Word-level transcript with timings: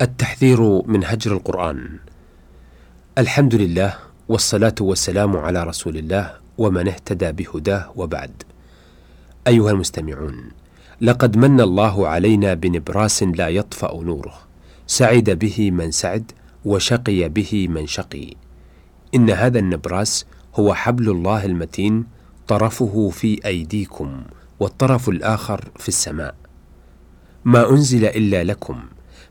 التحذير 0.00 0.82
من 0.86 1.04
هجر 1.04 1.32
القرآن. 1.32 1.98
الحمد 3.18 3.54
لله 3.54 3.94
والصلاة 4.28 4.74
والسلام 4.80 5.36
على 5.36 5.64
رسول 5.64 5.96
الله 5.96 6.34
ومن 6.58 6.88
اهتدى 6.88 7.32
بهداه 7.32 7.92
وبعد. 7.96 8.42
أيها 9.46 9.70
المستمعون 9.70 10.50
لقد 11.00 11.36
من 11.36 11.60
الله 11.60 12.08
علينا 12.08 12.54
بنبراس 12.54 13.22
لا 13.22 13.48
يطفأ 13.48 14.02
نوره. 14.02 14.38
سعد 14.86 15.30
به 15.30 15.70
من 15.70 15.90
سعد 15.90 16.32
وشقي 16.64 17.28
به 17.28 17.68
من 17.68 17.86
شقي. 17.86 18.34
إن 19.14 19.30
هذا 19.30 19.58
النبراس 19.58 20.26
هو 20.54 20.74
حبل 20.74 21.10
الله 21.10 21.44
المتين 21.44 22.06
طرفه 22.48 23.10
في 23.12 23.46
أيديكم 23.46 24.22
والطرف 24.60 25.08
الآخر 25.08 25.70
في 25.76 25.88
السماء. 25.88 26.34
ما 27.44 27.70
أنزل 27.70 28.04
إلا 28.04 28.44
لكم 28.44 28.80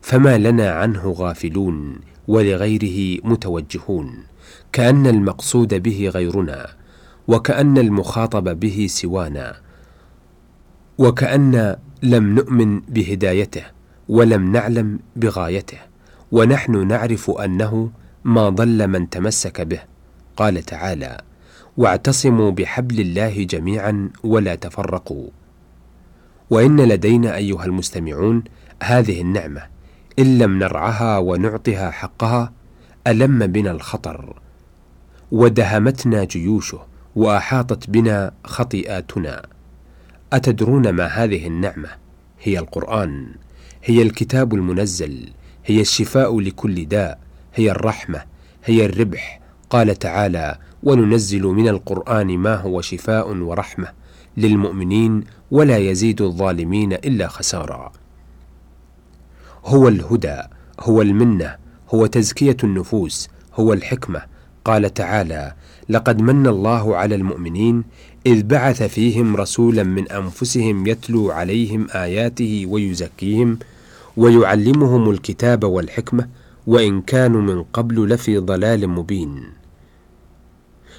فما 0.01 0.37
لنا 0.37 0.71
عنه 0.71 1.11
غافلون 1.17 1.95
ولغيره 2.27 3.21
متوجهون 3.23 4.23
كأن 4.71 5.07
المقصود 5.07 5.73
به 5.83 6.09
غيرنا 6.13 6.67
وكأن 7.27 7.77
المخاطب 7.77 8.59
به 8.59 8.87
سوانا 8.89 9.55
وكأن 10.97 11.75
لم 12.03 12.35
نؤمن 12.35 12.79
بهدايته 12.79 13.63
ولم 14.09 14.51
نعلم 14.51 14.99
بغايته 15.15 15.77
ونحن 16.31 16.87
نعرف 16.87 17.31
أنه 17.31 17.91
ما 18.23 18.49
ضل 18.49 18.87
من 18.87 19.09
تمسك 19.09 19.61
به. 19.61 19.79
قال 20.37 20.63
تعالى 20.63 21.21
واعتصموا 21.77 22.51
بحبل 22.51 22.99
الله 22.99 23.43
جميعا 23.43 24.09
ولا 24.23 24.55
تفرقوا 24.55 25.27
وإن 26.49 26.81
لدينا 26.81 27.35
أيها 27.35 27.65
المستمعون 27.65 28.43
هذه 28.83 29.21
النعمة 29.21 29.61
إن 30.19 30.37
لم 30.37 30.59
نرعها 30.59 31.17
ونعطها 31.17 31.91
حقها 31.91 32.53
ألم 33.07 33.47
بنا 33.47 33.71
الخطر. 33.71 34.39
ودهمتنا 35.31 36.23
جيوشه 36.23 36.79
وأحاطت 37.15 37.89
بنا 37.89 38.31
خطيئاتنا. 38.43 39.45
أتدرون 40.33 40.89
ما 40.89 41.05
هذه 41.05 41.47
النعمة؟ 41.47 41.89
هي 42.41 42.59
القرآن 42.59 43.35
هي 43.83 44.01
الكتاب 44.01 44.53
المنزل 44.53 45.29
هي 45.65 45.81
الشفاء 45.81 46.39
لكل 46.39 46.85
داء 46.85 47.19
هي 47.55 47.71
الرحمة 47.71 48.21
هي 48.65 48.85
الربح. 48.85 49.41
قال 49.69 49.95
تعالى 49.95 50.57
وننزل 50.83 51.43
من 51.43 51.67
القرآن 51.67 52.27
ما 52.27 52.55
هو 52.55 52.81
شفاء 52.81 53.37
ورحمة 53.37 53.87
للمؤمنين 54.37 55.23
ولا 55.51 55.77
يزيد 55.77 56.21
الظالمين 56.21 56.93
إلا 56.93 57.27
خسارا. 57.27 57.91
هو 59.65 59.87
الهدى 59.87 60.41
هو 60.79 61.01
المنة 61.01 61.55
هو 61.89 62.05
تزكية 62.05 62.57
النفوس 62.63 63.29
هو 63.55 63.73
الحكمة. 63.73 64.21
قال 64.65 64.93
تعالى 64.93 65.53
لقد 65.89 66.21
من 66.21 66.47
الله 66.47 66.95
على 66.95 67.15
المؤمنين 67.15 67.83
إذ 68.25 68.43
بعث 68.43 68.83
فيهم 68.83 69.35
رسولا 69.35 69.83
من 69.83 70.11
أنفسهم 70.11 70.87
يتلو 70.87 71.31
عليهم 71.31 71.87
آياته 71.91 72.65
ويزكيهم 72.67 73.59
ويعلمهم 74.17 75.09
الكتاب 75.09 75.63
والحكمة 75.63 76.27
وإن 76.67 77.01
كانوا 77.01 77.41
من 77.41 77.63
قبل 77.63 78.09
لفي 78.09 78.37
ضلال 78.37 78.87
مبين. 78.87 79.43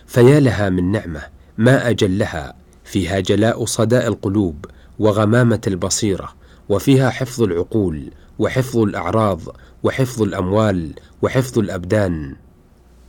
فيا 0.06 0.40
لها 0.40 0.68
من 0.70 0.92
نعمة 0.92 1.22
ما 1.58 1.88
أجلها 1.90 2.54
فيها 2.84 3.20
جلاء 3.20 3.64
صداء 3.64 4.06
القلوب 4.06 4.66
وغمامة 4.98 5.60
البصيرة 5.66 6.28
وفيها 6.68 7.10
حفظ 7.10 7.42
العقول 7.42 8.10
وحفظ 8.40 8.78
الأعراض 8.78 9.40
وحفظ 9.82 10.22
الأموال 10.22 10.92
وحفظ 11.22 11.58
الأبدان. 11.58 12.36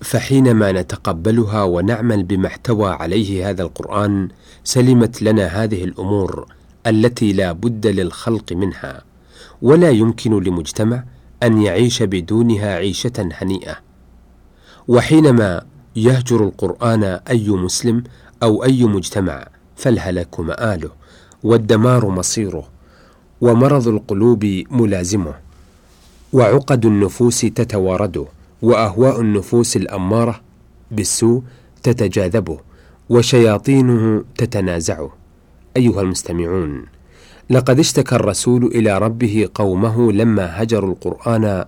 فحينما 0.01 0.71
نتقبلها 0.71 1.63
ونعمل 1.63 2.23
بما 2.23 2.47
احتوى 2.47 2.89
عليه 2.89 3.49
هذا 3.49 3.63
القرآن 3.63 4.27
سلمت 4.63 5.21
لنا 5.21 5.47
هذه 5.47 5.83
الأمور 5.83 6.45
التي 6.87 7.33
لا 7.33 7.51
بد 7.51 7.87
للخلق 7.87 8.53
منها. 8.53 9.03
ولا 9.61 9.89
يمكن 9.89 10.43
لمجتمع 10.43 11.03
أن 11.43 11.61
يعيش 11.61 12.03
بدونها 12.03 12.75
عيشة 12.75 13.29
هنيئة. 13.33 13.77
وحينما 14.87 15.61
يهجر 15.95 16.43
القرآن 16.43 17.03
أي 17.03 17.49
مسلم 17.49 18.03
أو 18.43 18.63
أي 18.63 18.83
مجتمع 18.83 19.47
فالهلك 19.75 20.39
مآله 20.39 20.89
والدمار 21.43 22.09
مصيره. 22.09 22.80
ومرض 23.41 23.87
القلوب 23.87 24.45
ملازمه 24.71 25.33
وعقد 26.33 26.85
النفوس 26.85 27.41
تتوارده 27.41 28.25
وأهواء 28.61 29.21
النفوس 29.21 29.77
الأمارة 29.77 30.41
بالسوء 30.91 31.41
تتجاذبه 31.83 32.59
وشياطينه 33.09 34.23
تتنازعه. 34.37 35.09
أيها 35.77 36.01
المستمعون 36.01 36.85
لقد 37.49 37.79
اشتكى 37.79 38.15
الرسول 38.15 38.65
إلى 38.65 38.97
ربه 38.97 39.49
قومه 39.55 40.11
لما 40.11 40.63
هجروا 40.63 40.91
القرآن 40.91 41.65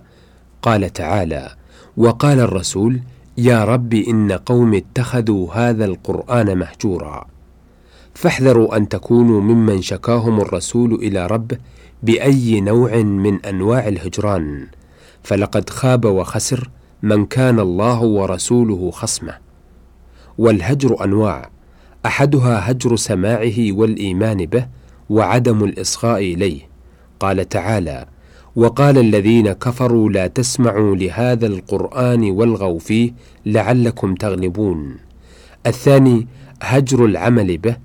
قال 0.62 0.92
تعالى 0.92 1.54
وقال 1.96 2.40
الرسول 2.40 3.00
يا 3.38 3.64
رب 3.64 3.94
إن 3.94 4.32
قوم 4.32 4.74
اتخذوا 4.74 5.54
هذا 5.54 5.84
القرآن 5.84 6.58
مهجورا. 6.58 7.26
فاحذروا 8.14 8.76
أن 8.76 8.88
تكونوا 8.88 9.40
ممن 9.40 9.82
شكاهم 9.82 10.40
الرسول 10.40 10.94
إلى 10.94 11.26
ربه 11.26 11.58
بأي 12.02 12.60
نوع 12.60 12.96
من 12.96 13.44
أنواع 13.44 13.88
الهجران. 13.88 14.66
فلقد 15.22 15.70
خاب 15.70 16.04
وخسر 16.04 16.70
من 17.02 17.26
كان 17.26 17.60
الله 17.60 18.02
ورسوله 18.02 18.90
خصمه. 18.90 19.34
والهجر 20.38 21.04
أنواع. 21.04 21.50
أحدها 22.06 22.70
هجر 22.70 22.96
سماعه 22.96 23.72
والإيمان 23.72 24.46
به 24.46 24.66
وعدم 25.10 25.64
الإصغاء 25.64 26.18
إليه. 26.18 26.60
قال 27.20 27.48
تعالى 27.48 28.06
وقال 28.56 28.98
الذين 28.98 29.52
كفروا 29.52 30.10
لا 30.10 30.26
تسمعوا 30.26 30.96
لهذا 30.96 31.46
القرآن 31.46 32.30
والغوا 32.30 32.78
فيه 32.78 33.12
لعلكم 33.46 34.14
تغلبون. 34.14 34.96
الثاني 35.66 36.26
هجر 36.62 37.04
العمل 37.04 37.58
به 37.58 37.76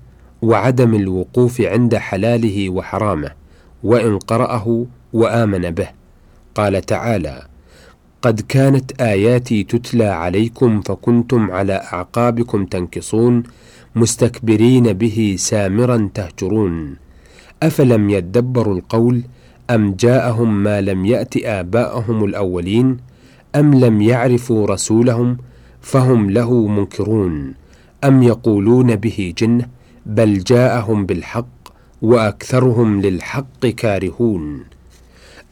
وعدم 0.42 0.94
الوقوف 0.94 1.60
عند 1.60 1.96
حلاله 1.96 2.70
وحرامه 2.70 3.30
وإن 3.82 4.18
قرأه 4.18 4.86
وآمن 5.12 5.70
به. 5.70 5.88
قال 6.54 6.82
تعالى 6.82 7.42
قد 8.22 8.40
كانت 8.40 9.00
آياتي 9.00 9.62
تتلى 9.62 10.04
عليكم 10.04 10.80
فكنتم 10.80 11.50
على 11.50 11.72
أعقابكم 11.72 12.64
تنكصون 12.64 13.42
مستكبرين 13.94 14.92
به 14.92 15.34
سامرا 15.38 16.10
تهجرون. 16.14 16.96
أفلم 17.62 18.10
يدبروا 18.10 18.74
القول 18.74 19.22
أم 19.70 19.94
جاءهم 19.94 20.62
ما 20.62 20.80
لم 20.80 21.06
يأت 21.06 21.36
آباءهم 21.36 22.24
الأولين 22.24 22.96
أم 23.56 23.74
لم 23.74 24.02
يعرفوا 24.02 24.66
رسولهم 24.66 25.36
فهم 25.80 26.30
له 26.30 26.66
منكرون 26.66 27.54
أم 28.04 28.22
يقولون 28.22 28.96
به 28.96 29.34
جنة 29.38 29.66
بل 30.06 30.44
جاءهم 30.44 31.06
بالحق 31.06 31.46
وأكثرهم 32.02 33.00
للحق 33.00 33.66
كارهون. 33.66 34.64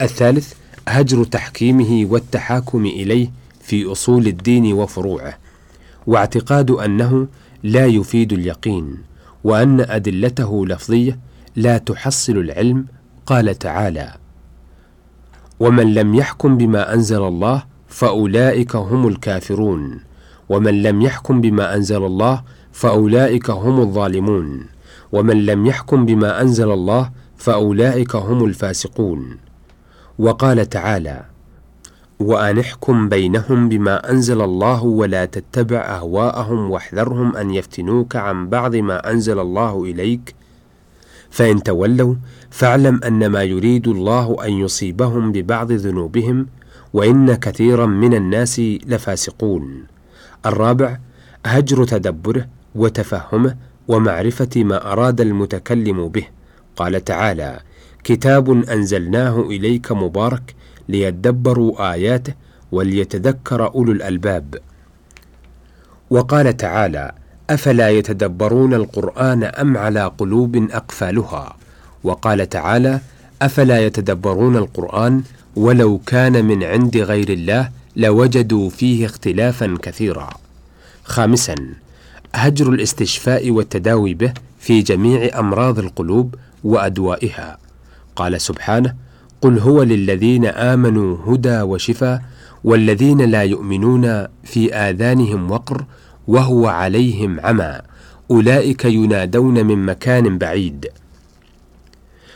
الثالث 0.02 0.52
هجر 0.88 1.24
تحكيمه 1.24 2.06
والتحاكم 2.10 2.86
إليه 2.86 3.30
في 3.60 3.92
أصول 3.92 4.26
الدين 4.26 4.72
وفروعه 4.72 5.38
واعتقاد 6.06 6.70
أنه 6.70 7.26
لا 7.62 7.86
يفيد 7.86 8.32
اليقين 8.32 8.96
وأن 9.44 9.80
أدلته 9.80 10.66
لفظية 10.66 11.18
لا 11.56 11.78
تحصل 11.78 12.32
العلم 12.32 12.86
قال 13.26 13.58
تعالى 13.58 14.14
ومن 15.60 15.94
لم 15.94 16.14
يحكم 16.14 16.56
بما 16.56 16.94
أنزل 16.94 17.22
الله 17.22 17.62
فأولئك 17.88 18.76
هم 18.76 19.08
الكافرون 19.08 20.00
ومن 20.48 20.82
لم 20.82 21.02
يحكم 21.02 21.40
بما 21.40 21.74
أنزل 21.74 22.04
الله 22.04 22.42
فأولئك 22.72 23.50
هم 23.50 23.80
الظالمون. 23.80 24.66
ومن 25.12 25.46
لم 25.46 25.66
يحكم 25.66 26.06
بما 26.06 26.42
أنزل 26.42 26.70
الله 26.70 27.10
فأولئك 27.36 28.16
هم 28.16 28.44
الفاسقون. 28.44 29.36
وقال 30.18 30.68
تعالى 30.68 31.24
وأن 32.18 32.58
احكم 32.58 33.08
بينهم 33.08 33.68
بما 33.68 34.10
أنزل 34.10 34.40
الله 34.42 34.84
ولا 34.84 35.24
تتبع 35.24 35.78
أهواءهم 35.78 36.70
واحذرهم 36.70 37.36
أن 37.36 37.50
يفتنوك 37.50 38.16
عن 38.16 38.48
بعض 38.48 38.76
ما 38.76 39.10
أنزل 39.10 39.38
الله 39.38 39.84
إليك. 39.84 40.34
فإن 41.30 41.62
تولوا 41.62 42.14
فاعلم 42.50 43.00
انما 43.04 43.42
يريد 43.42 43.88
الله 43.88 44.36
أن 44.44 44.52
يصيبهم 44.52 45.32
ببعض 45.32 45.72
ذنوبهم 45.72 46.46
وإن 46.92 47.34
كثيرا 47.34 47.86
من 47.86 48.14
الناس 48.14 48.60
لفاسقون. 48.60 49.84
الرابع 50.46 50.98
هجر 51.46 51.84
تدبره 51.84 52.46
وتفهمه 52.78 53.56
ومعرفة 53.88 54.54
ما 54.56 54.92
أراد 54.92 55.20
المتكلم 55.20 56.08
به 56.08 56.26
قال 56.76 57.04
تعالى 57.04 57.60
كتاب 58.04 58.50
أنزلناه 58.50 59.40
إليك 59.40 59.92
مبارك 59.92 60.54
ليدبروا 60.88 61.92
آياته 61.92 62.34
وليتذكر 62.72 63.66
أولو 63.74 63.92
الألباب. 63.92 64.54
وقال 66.10 66.56
تعالى: 66.56 67.12
أفلا 67.50 67.90
يتدبرون 67.90 68.74
القرآن 68.74 69.44
أم 69.44 69.76
على 69.76 70.04
قلوب 70.18 70.56
أقفالها؟ 70.70 71.56
وقال 72.04 72.48
تعالى: 72.48 73.00
أفلا 73.42 73.86
يتدبرون 73.86 74.56
القرآن 74.56 75.22
ولو 75.56 75.98
كان 75.98 76.44
من 76.44 76.64
عند 76.64 76.96
غير 76.96 77.28
الله 77.28 77.70
لوجدوا 77.96 78.70
فيه 78.70 79.06
اختلافا 79.06 79.78
كثيرا. 79.82 80.30
خامسا 81.04 81.54
هجر 82.38 82.68
الاستشفاء 82.68 83.50
والتداوي 83.50 84.14
به 84.14 84.32
في 84.58 84.82
جميع 84.82 85.38
أمراض 85.38 85.78
القلوب 85.78 86.34
وأدوائها. 86.64 87.58
قال 88.16 88.40
سبحانه: 88.40 88.94
قل 89.40 89.58
هو 89.58 89.82
للذين 89.82 90.46
آمنوا 90.46 91.16
هدى 91.26 91.60
وشفاء 91.60 92.22
والذين 92.64 93.20
لا 93.20 93.42
يؤمنون 93.42 94.26
في 94.44 94.74
آذانهم 94.74 95.50
وقر 95.50 95.84
وهو 96.28 96.66
عليهم 96.66 97.40
عمى 97.40 97.80
أولئك 98.30 98.84
ينادون 98.84 99.66
من 99.66 99.86
مكان 99.86 100.38
بعيد. 100.38 100.86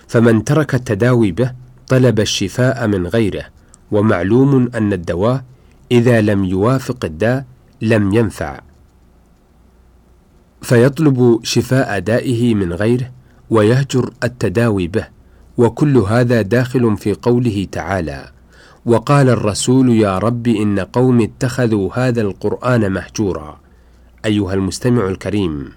فمن 0.09 0.45
ترك 0.45 0.75
التداوي 0.75 1.33
به 1.33 1.53
طلب 1.89 2.21
الشفاء 2.21 2.87
من 2.87 3.07
غيره 3.07 3.45
ومعلوم 3.91 4.71
أن 4.75 4.93
الدواء 4.93 5.45
إذا 5.93 6.21
لم 6.21 6.45
يوافق 6.45 7.05
الداء 7.05 7.45
لم 7.83 8.15
ينفع 8.15 8.61
فيطلب 10.63 11.41
شفاء 11.43 11.99
دائه 11.99 12.55
من 12.55 12.73
غيره 12.73 13.11
ويهجر 13.51 14.11
التداوي 14.25 14.87
به 14.87 15.07
وكل 15.59 15.97
هذا 15.97 16.43
داخل 16.43 16.97
في 16.97 17.13
قوله 17.15 17.67
تعالى 17.73 18.29
وقال 18.87 19.29
الرسول 19.29 19.91
يا 19.91 20.19
رب 20.19 20.47
إن 20.49 20.81
قوم 20.81 21.21
اتخذوا 21.21 21.91
هذا 21.95 22.21
القرآن 22.21 22.93
مهجورا. 22.93 23.61
أيها 24.25 24.55
المستمع 24.55 25.09
الكريم 25.09 25.73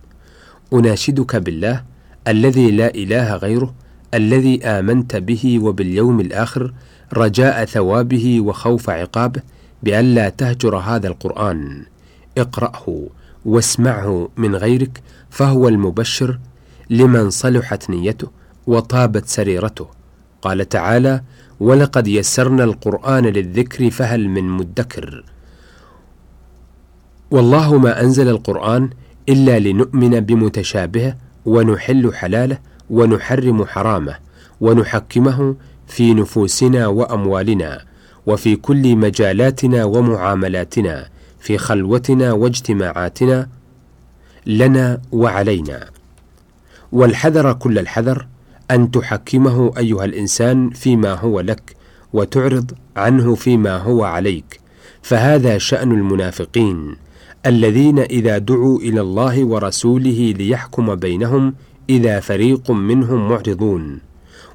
أناشدك 0.73 1.35
بالله 1.35 1.83
الذي 2.27 2.71
لا 2.71 2.95
إله 2.95 3.35
غيره 3.35 3.73
الذي 4.13 4.65
آمنت 4.65 5.15
به 5.15 5.59
وباليوم 5.61 6.19
الآخر 6.19 6.73
رجاء 7.13 7.65
ثوابه 7.65 8.41
وخوف 8.41 8.89
عقابه 8.89 9.41
بألا 9.83 10.29
تهجر 10.29 10.75
هذا 10.77 11.07
القرآن. 11.07 11.85
اقرأه 12.37 13.07
واسمعه 13.45 14.29
من 14.37 14.55
غيرك 14.55 15.01
فهو 15.29 15.67
المبشر 15.67 16.39
لمن 16.89 17.29
صلحت 17.29 17.89
نيته 17.89 18.27
وطابت 18.67 19.27
سريرته. 19.27 19.87
قال 20.41 20.69
تعالى 20.69 21.21
ولقد 21.59 22.07
يسرنا 22.07 22.63
القرآن 22.63 23.25
للذكر 23.25 23.89
فهل 23.89 24.29
من 24.29 24.43
مدكر؟ 24.43 25.23
والله 27.31 27.77
ما 27.77 28.01
أنزل 28.01 28.27
القرآن 28.27 28.89
إلا 29.29 29.59
لنؤمن 29.59 30.19
بمتشابهه 30.19 31.17
ونحل 31.45 32.13
حلاله 32.13 32.57
ونحرم 32.89 33.65
حرامه 33.65 34.15
ونحكمه 34.61 35.55
في 35.87 36.13
نفوسنا 36.13 36.87
وأموالنا 36.87 37.85
وفي 38.25 38.55
كل 38.55 38.95
مجالاتنا 38.95 39.83
ومعاملاتنا. 39.85 41.14
في 41.45 41.57
خلوتنا 41.57 42.31
واجتماعاتنا 42.31 43.49
لنا 44.45 45.01
وعلينا. 45.11 45.89
والحذر 46.91 47.53
كل 47.53 47.79
الحذر 47.79 48.27
أن 48.71 48.91
تحكمه 48.91 49.71
أيها 49.77 50.05
الإنسان 50.05 50.69
فيما 50.69 51.13
هو 51.13 51.39
لك 51.39 51.75
وتعرض 52.13 52.71
عنه 52.97 53.35
فيما 53.35 53.77
هو 53.77 54.03
عليك. 54.03 54.59
فهذا 55.01 55.57
شأن 55.57 55.91
المنافقين 55.91 56.95
الذين 57.45 57.99
إذا 57.99 58.37
دعوا 58.37 58.79
إلى 58.79 59.01
الله 59.01 59.45
ورسوله 59.45 60.33
ليحكم 60.37 60.95
بينهم 60.95 61.53
إذا 61.89 62.19
فريق 62.19 62.71
منهم 62.71 63.29
معرضون. 63.29 63.99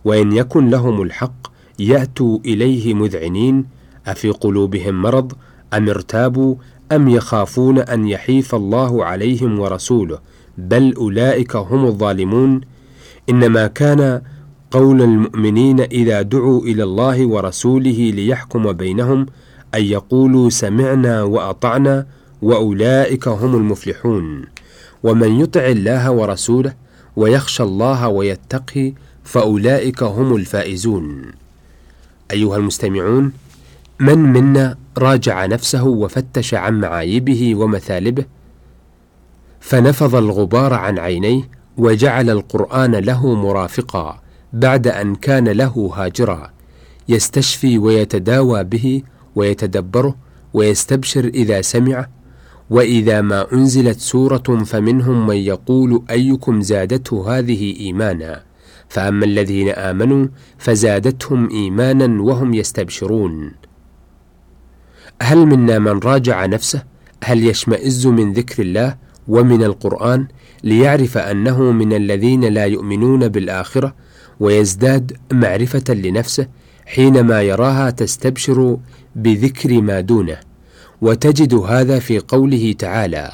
وإن 0.04 0.32
يكن 0.32 0.70
لهم 0.70 1.02
الحق 1.02 1.46
يأتوا 1.78 2.38
إليه 2.44 2.94
مذعنين 2.94 3.66
أفي 4.06 4.30
قلوبهم 4.30 5.02
مرض 5.02 5.32
أم 5.74 5.88
ارتابوا 5.88 6.54
أم 6.92 7.08
يخافون 7.08 7.78
أن 7.78 8.08
يحيف 8.08 8.54
الله 8.54 9.04
عليهم 9.04 9.60
ورسوله؟ 9.60 10.18
بل 10.58 10.94
أولئك 10.96 11.56
هم 11.56 11.86
الظالمون. 11.86 12.60
إنما 13.30 13.66
كان 13.66 14.22
قول 14.70 15.02
المؤمنين 15.02 15.80
إذا 15.80 16.22
دعوا 16.22 16.62
إلى 16.62 16.82
الله 16.82 17.26
ورسوله 17.26 18.10
ليحكم 18.14 18.72
بينهم 18.72 19.26
أن 19.74 19.84
يقولوا 19.84 20.50
سمعنا 20.50 21.22
وأطعنا 21.22 22.06
وأولئك 22.42 23.28
هم 23.28 23.56
المفلحون. 23.56 24.44
ومن 25.02 25.40
يطع 25.40 25.66
الله 25.66 26.10
ورسوله 26.10 26.74
ويخشى 27.16 27.62
الله 27.62 28.08
ويتقي 28.08 28.92
فأولئك 29.24 30.02
هم 30.02 30.36
الفائزون. 30.36 31.22
أيها 32.30 32.56
المستمعون 32.56 33.32
من 34.00 34.18
منا 34.18 34.76
راجع 34.98 35.46
نفسه 35.46 35.84
وفتش 35.84 36.54
عن 36.54 36.80
معايبه 36.80 37.54
ومثالبه 37.54 38.24
فنفض 39.60 40.14
الغبار 40.14 40.74
عن 40.74 40.98
عينيه 40.98 41.48
وجعل 41.76 42.30
القرآن 42.30 42.94
له 42.94 43.34
مرافقا 43.34 44.20
بعد 44.52 44.86
أن 44.86 45.14
كان 45.14 45.48
له 45.48 45.92
هاجرا 45.96 46.50
يستشفي 47.08 47.78
ويتداوى 47.78 48.64
به 48.64 49.02
ويتدبره 49.36 50.16
ويستبشر 50.54 51.24
إذا 51.24 51.62
سمعه 51.62 52.08
وإذا 52.70 53.20
ما 53.20 53.52
أنزلت 53.52 54.00
سورة 54.00 54.64
فمنهم 54.66 55.26
من 55.26 55.36
يقول 55.36 56.02
أيكم 56.10 56.60
زادته 56.60 57.38
هذه 57.38 57.76
إيمانا 57.80 58.42
فأما 58.88 59.24
الذين 59.24 59.68
آمنوا 59.68 60.26
فزادتهم 60.58 61.50
إيمانا 61.50 62.22
وهم 62.22 62.54
يستبشرون. 62.54 63.59
هل 65.22 65.46
منا 65.46 65.78
من 65.78 65.98
راجع 65.98 66.46
نفسه؟ 66.46 66.82
هل 67.24 67.46
يشمئز 67.46 68.06
من 68.06 68.32
ذكر 68.32 68.62
الله 68.62 68.96
ومن 69.28 69.62
القرآن 69.62 70.26
ليعرف 70.64 71.18
أنه 71.18 71.72
من 71.72 71.92
الذين 71.92 72.44
لا 72.44 72.64
يؤمنون 72.64 73.28
بالآخرة 73.28 73.94
ويزداد 74.40 75.16
معرفة 75.32 75.94
لنفسه 75.94 76.46
حينما 76.86 77.42
يراها 77.42 77.90
تستبشر 77.90 78.76
بذكر 79.16 79.80
ما 79.80 80.00
دونه 80.00 80.36
وتجد 81.02 81.54
هذا 81.54 81.98
في 81.98 82.18
قوله 82.18 82.74
تعالى 82.78 83.30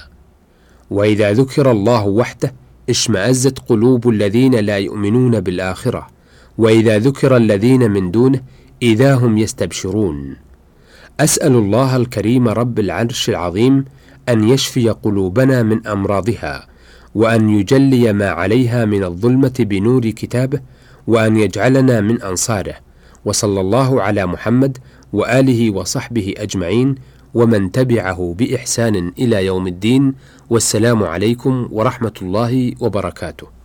وإذا 0.90 1.32
ذكر 1.32 1.70
الله 1.70 2.06
وحده 2.06 2.54
اشمأزت 2.90 3.58
قلوب 3.58 4.08
الذين 4.08 4.54
لا 4.54 4.78
يؤمنون 4.78 5.40
بالآخرة 5.40 6.06
وإذا 6.58 6.98
ذكر 6.98 7.36
الذين 7.36 7.90
من 7.90 8.10
دونه 8.10 8.40
إذا 8.82 9.14
هم 9.14 9.38
يستبشرون 9.38 10.45
أسأل 11.20 11.52
الله 11.52 11.96
الكريم 11.96 12.48
رب 12.48 12.78
العرش 12.78 13.28
العظيم 13.28 13.84
أن 14.28 14.48
يشفي 14.48 14.88
قلوبنا 14.90 15.62
من 15.62 15.86
أمراضها 15.86 16.66
وأن 17.14 17.50
يجلي 17.50 18.12
ما 18.12 18.28
عليها 18.28 18.84
من 18.84 19.04
الظلمة 19.04 19.54
بنور 19.58 20.10
كتابه 20.10 20.60
وأن 21.06 21.36
يجعلنا 21.36 22.00
من 22.00 22.22
أنصاره. 22.22 22.74
وصلى 23.24 23.60
الله 23.60 24.02
على 24.02 24.26
محمد 24.26 24.78
وآله 25.12 25.70
وصحبه 25.70 26.34
أجمعين 26.36 26.94
ومن 27.34 27.72
تبعه 27.72 28.34
بإحسان 28.38 29.12
إلى 29.18 29.46
يوم 29.46 29.66
الدين 29.66 30.14
والسلام 30.50 31.02
عليكم 31.02 31.68
ورحمة 31.72 32.12
الله 32.22 32.72
وبركاته. 32.80 33.55